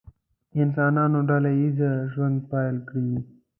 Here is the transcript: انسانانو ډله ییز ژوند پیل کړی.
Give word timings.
انسانانو 0.61 1.19
ډله 1.29 1.51
ییز 1.59 1.79
ژوند 2.11 2.37
پیل 2.51 2.75
کړی. 2.89 3.15